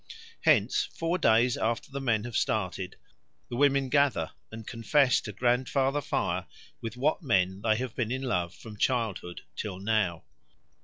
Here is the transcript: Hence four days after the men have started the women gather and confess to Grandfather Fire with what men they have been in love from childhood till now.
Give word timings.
Hence 0.45 0.85
four 0.85 1.19
days 1.19 1.55
after 1.55 1.91
the 1.91 2.01
men 2.01 2.23
have 2.23 2.35
started 2.35 2.95
the 3.49 3.55
women 3.55 3.87
gather 3.87 4.31
and 4.51 4.65
confess 4.65 5.21
to 5.21 5.31
Grandfather 5.31 6.01
Fire 6.01 6.47
with 6.81 6.97
what 6.97 7.21
men 7.21 7.61
they 7.61 7.75
have 7.75 7.93
been 7.95 8.11
in 8.11 8.23
love 8.23 8.51
from 8.55 8.77
childhood 8.77 9.41
till 9.55 9.77
now. 9.77 10.23